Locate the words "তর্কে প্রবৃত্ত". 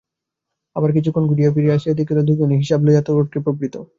3.01-3.75